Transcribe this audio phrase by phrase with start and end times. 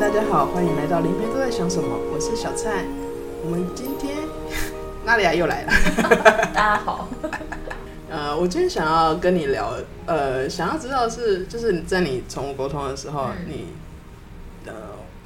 [0.00, 2.84] 大家好，欢迎来到林边都在想什么，我是小蔡。
[3.44, 4.16] 我们今天
[5.04, 5.72] 娜利亚又来了，
[6.54, 7.08] 大家好。
[8.08, 9.74] 呃，我今天想要跟你聊，
[10.06, 13.66] 呃，想要知道的是，就是在你宠物沟通的时候，嗯、你
[14.66, 14.72] 呃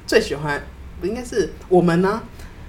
[0.07, 0.61] 最喜欢，
[0.99, 2.23] 不应该是我们呢？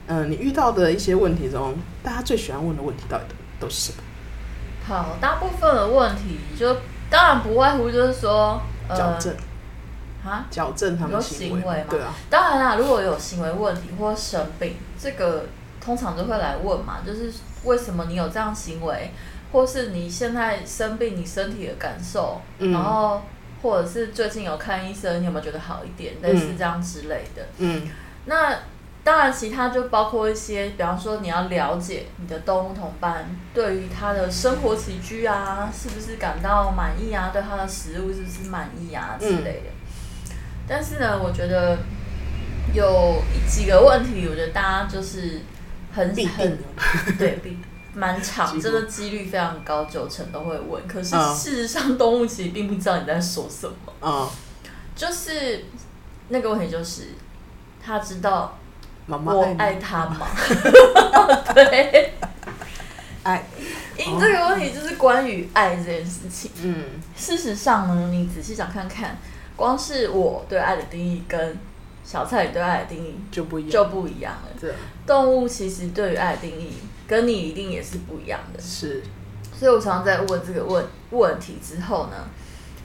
[0.06, 3.24] 嗯、呃，你遇到的一些问题中，大家最喜欢问的问题到底
[3.58, 4.02] 都都是什么？
[4.86, 6.76] 好，大部分的问题就
[7.08, 9.34] 当然不外乎就是说，呃，矫正
[10.24, 12.14] 啊，矫正他们行为，行为嘛，对啊。
[12.30, 15.44] 当然啦，如果有行为问题或生病，这个
[15.80, 17.32] 通常都会来问嘛，就是
[17.64, 19.10] 为什么你有这样行为？
[19.52, 23.22] 或是你现在生病，你身体的感受，嗯、然后
[23.62, 26.14] 或者是最近有看医生，你有没有觉得好一点？
[26.22, 27.46] 类似这样之类的。
[27.58, 27.88] 嗯，
[28.24, 28.52] 那
[29.04, 37.30] 当然，其他就包括一些，比方说你要了解你的动物同伴对于他的生活起居啊，是不是感到满意啊？
[37.32, 39.68] 对他的食物是不是满意啊之类的。
[39.68, 39.73] 嗯、
[40.66, 41.78] 但是呢，我觉得
[42.72, 45.40] 有几个问题，我觉得大家就是
[45.92, 46.58] 很很
[47.18, 47.58] 对必。
[47.96, 50.84] 蛮长，真的几率非常高，九成都会问。
[50.88, 53.92] 可是事实上，动物其实并不知道你在说什么。
[54.02, 54.28] 嗯，
[54.96, 55.66] 就是
[56.30, 57.10] 那个问题，就是
[57.80, 58.58] 他知道
[59.06, 60.26] 我爱他吗？
[61.54, 62.14] 对，
[63.22, 63.46] 爱。
[63.96, 66.50] 因这个问题就是关于爱这件事情。
[66.64, 66.84] 嗯，
[67.16, 69.16] 事实上呢，你仔细想看看，
[69.56, 71.58] 光是我对爱的定义跟
[72.02, 74.48] 小蔡对爱的定义就不一样，就不一样了。
[74.60, 74.72] 对，
[75.06, 76.72] 动物其实对于爱的定义。
[77.06, 79.02] 跟你一定也是不一样的，是，
[79.54, 82.16] 所以我常常在问这个问问题之后呢，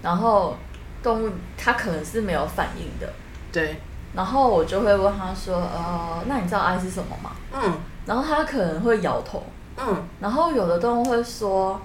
[0.01, 0.57] 然后
[1.01, 3.09] 动物它可能是没有反应的，
[3.49, 3.79] 对，
[4.13, 7.31] 然后我就会问他说，呃，那你知道爱是什么吗？
[7.53, 9.41] 嗯，然后他可能会摇头，
[9.77, 11.79] 嗯，然后有的动物会说，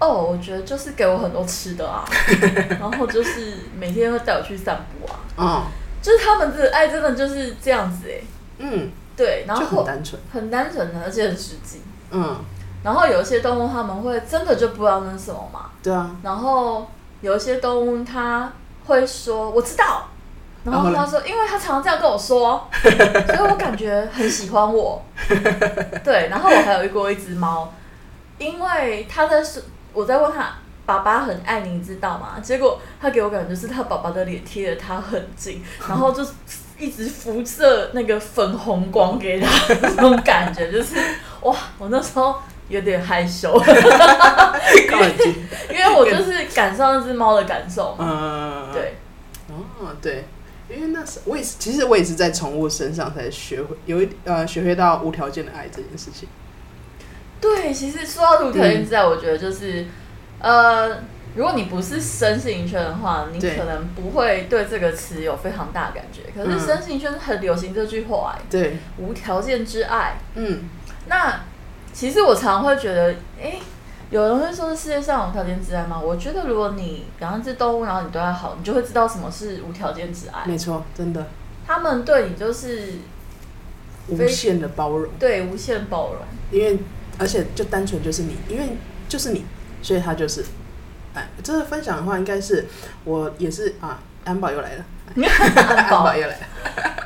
[0.00, 2.04] 哦，我觉得就是给我很多吃的啊，
[2.80, 5.62] 然后就是每天会带我去散步啊，嗯，
[6.02, 8.24] 就是他们的爱真的就是这样子哎、欸，
[8.58, 8.90] 嗯。
[9.18, 11.82] 对，然后很单纯，很单纯的，而且很实际。
[12.12, 12.36] 嗯，
[12.84, 15.70] 然后有一些动物他们会真的就不知道那是什么嘛。
[15.82, 16.08] 对啊。
[16.22, 16.88] 然后
[17.20, 18.52] 有一些动物它
[18.86, 20.06] 会说我知道，
[20.62, 25.02] 然后他说，因为他常常这样跟我说， 所以我感觉很喜欢我。
[26.04, 27.74] 对，然后我还有过一只猫，
[28.38, 29.60] 因为他在说
[29.98, 30.54] 我在问他
[30.86, 32.38] 爸爸很爱你，你知道吗？
[32.40, 36.24] 结果他给我感觉是他爸爸的脸贴得他很近，然后就。
[36.80, 39.48] 一直辐射那个粉红光给他，
[39.96, 40.94] 那种感觉就是
[41.42, 41.52] 哇！
[41.76, 42.36] 我那时候
[42.68, 43.52] 有点害羞，
[45.68, 48.06] 因为我就是感受那只猫的感受嘛。
[48.08, 48.94] 嗯，对。
[49.48, 50.24] 哦，对，
[50.68, 56.28] 因为那时我也是，其实我也是在宠物身上才学会有一呃学会到无条件的爱这件事情。
[57.40, 59.86] 对，其实说到无条件之爱，我觉得就是
[60.40, 60.98] 呃。
[61.34, 66.22] 如果你不是身心灵圈的话，你可能不会对这个词有非常大的感觉。
[66.34, 70.18] 可是身心灵圈很流行这句话，欸，对，无条件之爱。
[70.34, 70.64] 嗯，
[71.06, 71.42] 那
[71.92, 73.58] 其实我常会觉得，哎，欸，
[74.10, 76.00] 有人会说世界上有无条件之爱吗？
[76.00, 80.44] 我觉得如果你养一只动物，然后你对它好，你就会知道什么是无条件之爱。
[80.44, 81.24] 没错，真的。
[81.64, 82.94] 他们对你就是
[84.08, 86.22] 无限的包容，对，无限包容。
[86.50, 86.80] 因为
[87.18, 88.76] 而且就单纯就是你，因为
[89.08, 89.44] 就是你，
[89.82, 90.44] 所以他就是。
[91.14, 92.66] 哎这个分享的话，应该是
[93.02, 94.84] 我也是啊，安保又来了，
[95.16, 96.14] 安保。
[96.14, 96.46] 又来了，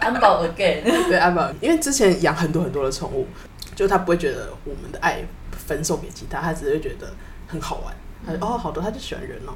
[0.01, 3.29] 安保 again， 对安保，因为之前养很多很多的宠物，
[3.77, 7.15] 就他不会觉得我们的爱分送给其他，他只会觉得
[7.47, 7.95] 很好玩，
[8.27, 9.55] 他说哦好多，他就喜欢人哦。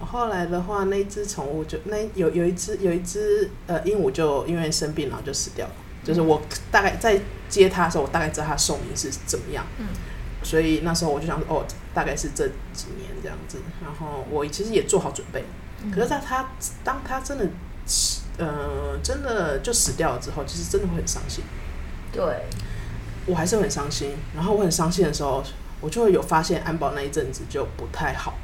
[0.00, 5.72] 后来的话，那只宠物就那有有一只有一只呃鹦鹉就因为生病然后就死掉了，
[6.04, 9.86] 就是我大概在接它的时候，我大概知道它寿命是怎么样，嗯。
[10.40, 13.58] 所以那时候我就想说，哦，大概是这几年这样子。
[13.82, 15.44] 然后我其实也做好准备。
[15.92, 16.48] 可是在他
[16.84, 17.44] 当他真的，
[18.38, 21.42] 呃，真的就死掉了之后，其实真的会很伤心。
[22.12, 22.22] 对，
[23.26, 24.14] 我还是很伤心。
[24.34, 25.42] 然后我很伤心的时候，
[25.80, 28.38] 我就会有发现安保那一阵子就不太好，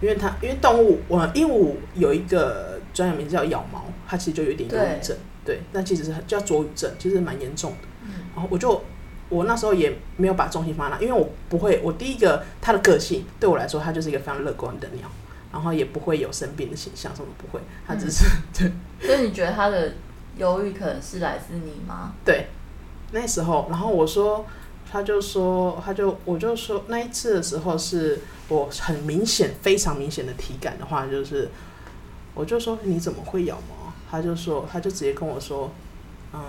[0.00, 5.16] 因为他因为动物，我鹦鹉有一个专业名字叫咬毛，它其实就有一点忧郁症。
[5.46, 7.78] 对，那其实是叫卓语症，其实蛮严重的。
[8.02, 8.82] 嗯然后我就。
[9.28, 11.80] 我那时候也没有把重心放那，因为我不会。
[11.82, 15.10] 我第一个，他的个性对我来说，他就是一个非常乐观的鸟，
[15.52, 17.60] 然后也不会有生病的形象，什么不会。
[17.84, 18.70] 他只是、嗯、
[19.00, 19.08] 对。
[19.08, 19.94] 所以你觉得他的
[20.36, 22.12] 忧郁可能是来自你吗？
[22.24, 22.46] 对，
[23.10, 24.46] 那时候，然后我说，
[24.88, 31.48] 他就说，他就我就说那一次的时候，是我很明显、非常明显的体感的话，就是
[32.32, 33.85] 我就说你怎么会咬毛？
[34.16, 35.70] 他就说，他就直接跟我说，
[36.32, 36.40] 嗯，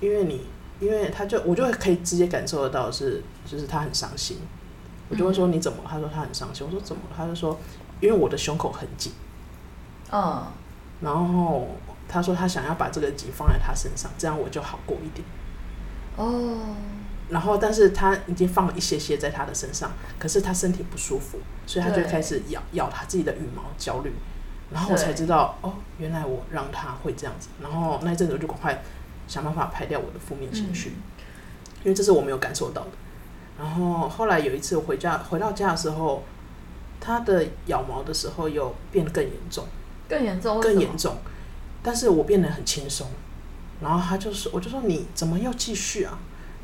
[0.00, 0.46] 因为你。
[0.80, 4.36] 因为他就我就会可以直接感受得到是就是他很伤心，
[5.08, 5.78] 我就会说你怎么？
[5.84, 6.64] 他说他很伤心。
[6.64, 7.02] 我说怎么？
[7.16, 7.58] 他就说
[8.00, 9.12] 因为我的胸口很紧。
[10.12, 10.46] 嗯，
[11.00, 11.66] 然后
[12.06, 15.26] 他说他想要把这个紧放在他身上，这样我就好过一点。
[16.14, 16.76] 哦。
[17.28, 24.12] 然后，但是他已经放了一些些在他的身上，可是他身体不舒服，所以他就开始咬咬他自己的羽毛，焦虑。
[24.70, 27.48] 然后我才知道，哦，原来我让他会这样子。
[27.62, 28.82] 然后那一阵子我就赶快
[29.26, 31.24] 想办法排掉我的负面情绪，嗯，
[31.84, 32.90] 因为这是我没有感受到的。
[33.58, 36.22] 然后后来有一次我回家回到家的时候，
[37.00, 39.66] 他的咬毛的时候又变得更严重，
[40.08, 41.16] 更严重，更严重。
[41.82, 43.08] 但是我变得很轻松。
[43.80, 46.18] 然后他就说，我就说你怎么又继续啊？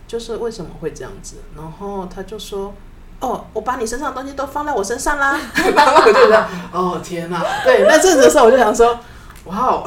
[0.06, 1.36] 就是为什么会这样子？
[1.56, 2.74] 然后他就说
[3.20, 5.38] ：“哦，我把你身上的东西都放在我身上啦。
[5.74, 8.98] ”然后我就觉得：“哦，天哪！”对，那阵子的时候我就想说
[9.46, 9.84] ：“哇哦！”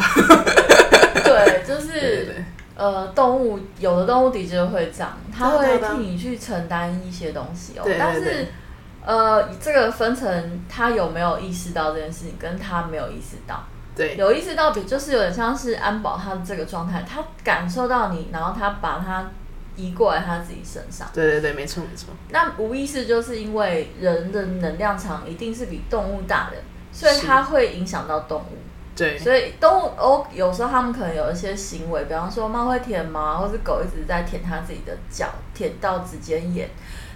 [1.23, 2.43] 对，就是
[2.75, 7.83] 呃，动物有的动物的确会这样，它会替你去承担一些东西哦。
[7.83, 8.47] 对对对，但是
[9.05, 13.63] 呃，这个分成他有没有意识到这件事情，跟他没有意识到。
[13.95, 19.25] 对，有意识到，比就是有点像是安保他的这个状态，他感受到你，然后他把他。
[19.77, 22.09] 移过来他自己身上，对对对，没错没错。
[22.29, 26.57] 那无意识就是因为人的能量场一定是比动物大的，
[26.91, 28.57] 所以它会影响到动物。
[28.95, 36.67] 对，所以动物哦，有时候他们可能有一些行为，比方说猫会舔毛，或是狗一直在舔它自己的脚，舔到指尖眼。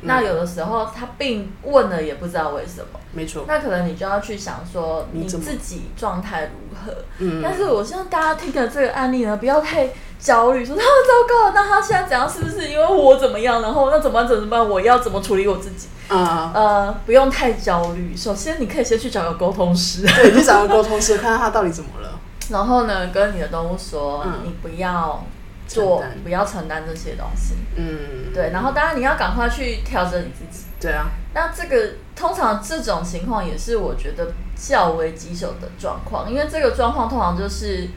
[0.01, 3.45] 嗯、那有的时候他并问了也不知道为什么，没错。
[3.47, 6.95] 那可能你就要去想说你自己状态如何。
[7.17, 7.41] 嗯。
[7.41, 9.89] 但是我希望大家听的这个案例呢，不要太。
[10.21, 12.29] 焦虑说：“他糟糕，那他现在怎样？
[12.29, 13.61] 是不是因为我怎么样？
[13.61, 14.27] 然后那怎么办？
[14.27, 14.69] 怎么办？
[14.69, 15.87] 我要怎么处理我自己？
[16.09, 18.15] 啊、uh, 呃，不用太焦虑。
[18.15, 22.19] 首先，你可以先去找个沟通师，对，去找个沟通师，看看他到底怎么了。
[22.49, 25.25] 然后呢，跟你的动物说，嗯、你不要
[25.67, 27.55] 做，不要承担这些东西。
[27.77, 28.51] 嗯，对。
[28.51, 30.65] 然后，当然你要赶快去调整你自己。
[30.79, 31.07] 对啊。
[31.33, 37.87] 那这个通常这种情况也是我觉得较为棘手的状况，因为这个状况通常就是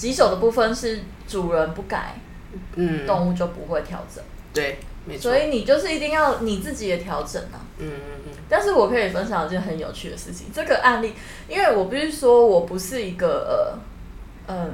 [0.00, 1.00] 棘手的部分是。
[1.30, 2.16] 主人不改，
[2.74, 4.20] 嗯，动物就不会调整。
[4.52, 5.30] 对，没错。
[5.30, 7.62] 所以你就是一定要你自己也调整啊。
[7.78, 8.32] 嗯嗯嗯。
[8.48, 10.48] 但是我可以分享一件很有趣的事情。
[10.52, 11.14] 这个案例，
[11.46, 13.78] 因为我必须说，我不是一个
[14.48, 14.72] 呃，嗯，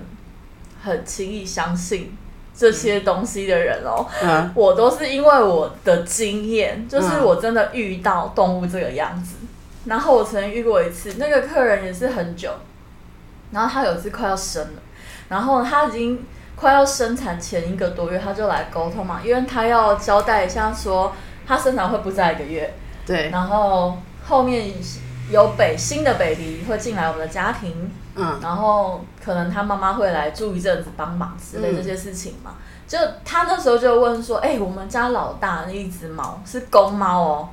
[0.83, 2.17] 很轻易相信
[2.57, 4.07] 这些东西的人哦。
[4.23, 4.51] 嗯。
[4.55, 9.35] 我都是因为我的经验，就是我真的遇到动物这个样子。
[9.43, 9.49] 嗯。
[9.85, 12.51] 然后我曾经遇过一次，那个客人也是很久，
[13.51, 14.83] 然后他有一次快要生了，
[15.29, 16.25] 然后他已经。
[16.59, 21.13] 快要生产前一个多月，他就来沟通嘛，因为他要交代一下说
[21.47, 22.73] 他生产会不在一个月，
[23.05, 24.73] 对，然后后面
[25.31, 37.49] 有北新的 baby 会进来我们的家庭，嗯，然后可能他妈妈会来住一阵子帮忙之类这些事情嘛，嗯、就他那时候就问说，哎、欸，我们家老大那一只猫是公猫哦，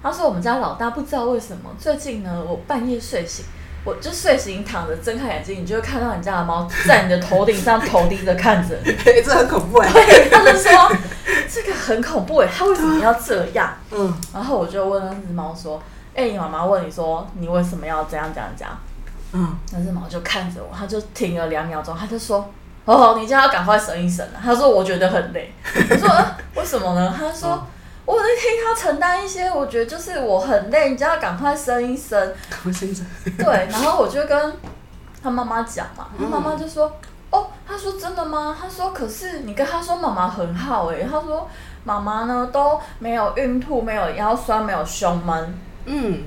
[0.00, 3.44] 他说我们家老大不知道为什么最近呢，我半夜睡醒。
[3.84, 9.92] 我就睡醒躺着，睁开眼睛，你就会看到你家的猫在你的头顶上头低着看着 这很恐怖哎。
[9.92, 10.96] 对，他就说
[11.52, 13.74] 这个很恐怖哎，它为什么要这样？
[13.92, 14.14] 嗯。
[14.32, 15.82] 然后我就问那只猫说
[16.16, 18.72] ：“哎、欸，你妈妈问你说你为什么要这样这样这样？”
[19.32, 19.54] 嗯。
[19.72, 22.50] 那只猫就看着我，它就停了两秒钟，它就说
[22.86, 25.52] ：“哦，你叫它赶快省一省啊。”他说：“我觉得很累。”
[25.90, 27.50] 我说：“呃，为什么呢？”他说。
[27.52, 27.62] 嗯
[28.06, 32.18] 我在替他承担一些，我觉得就是我很累，你就要赶快生一生。
[32.50, 33.06] 赶快生一生。
[33.38, 34.56] 对，然后我就跟
[35.22, 36.92] 他妈妈讲嘛，他妈妈就说
[37.30, 38.54] ：“哦，他说真的吗？
[38.60, 41.48] 他说可是你跟他说妈妈很好诶，他说
[41.82, 46.24] 妈妈呢都没有孕吐，没有腰酸，没有胸闷。”嗯。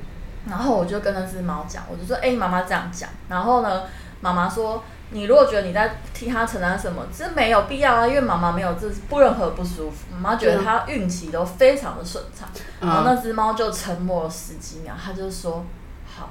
[0.50, 3.84] 然后我就跟那只猫讲，我就说：“哎，妈妈这样讲。”然后呢，
[4.22, 4.84] 妈妈说。
[5.10, 12.46] 你如果觉得你在替他承担什么，这没有必要啊，因为妈妈没有这不任何不舒服，妈妈觉得她孕期都非常的顺畅。
[12.82, 15.66] 嗯、然后那只猫就沉默了十几秒，它就说
[16.14, 16.30] 好。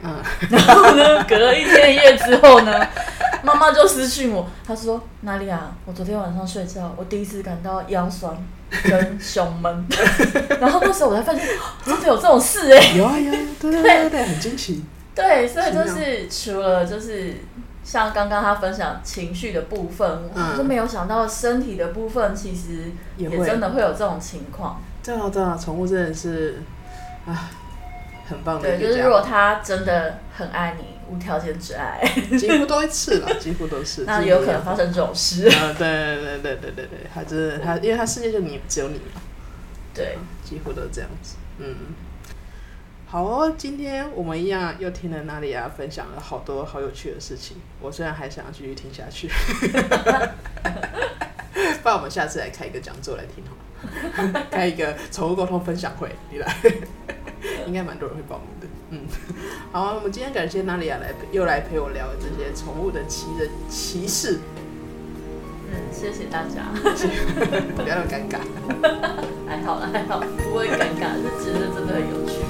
[0.00, 0.14] 嗯。
[0.48, 2.86] 然后呢，隔了一天一夜之后呢，
[3.42, 5.72] 妈妈就私讯我，她说哪里啊？
[5.84, 8.32] 我昨天晚上睡觉，我第一次感到腰酸
[8.84, 9.86] 跟胸闷。
[10.60, 11.44] 然后那时候我才发现，
[11.84, 12.96] 真的有这种事哎、欸。
[12.96, 14.84] 有啊有啊，对对对对，很惊奇。
[15.22, 17.34] 对，所以就是除了就是。
[17.84, 24.82] 像刚刚他分享情绪的部分，我就没有想到身体的部分，其实也真的会有这种情况。
[25.02, 26.58] 对啊，对啊，宠物真的是
[27.24, 27.48] 啊，
[28.28, 28.76] 很棒的。
[28.76, 31.98] 对，就是如果他真的很爱你，无条件之爱，
[32.38, 34.04] 几乎都会吃了，几乎都是。
[34.06, 35.48] 那有可能发生这种事。
[35.48, 39.22] 啊，对对对对对对对，他真的他，因为他世界就你只有你嘛。
[39.94, 41.74] 对，几乎都这样子，嗯。
[43.10, 47.56] 好哦，今天我们一样又听了娜莉亚分享了好多好有趣的事情。
[47.80, 49.28] 我虽然还想要继续听下去，
[51.82, 53.56] 不然我们下次来开一个讲座来听好
[54.38, 56.54] 了，开一个宠物沟通分享会，你来。
[57.66, 58.66] 应该蛮多人会报名的。
[58.90, 59.00] 嗯，
[59.72, 64.38] 好啊，我们今天感谢娜莉亚来又来陪我聊这些宠物的奇人奇事。
[65.70, 66.68] 嗯，谢谢大家。
[67.74, 68.38] 不要那么尴尬。
[69.48, 72.44] 还好啦，还好，不会尴尬，是觉得真的很有趣。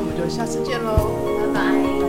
[0.00, 1.12] 我们就下次见喽，
[1.52, 1.99] 拜拜。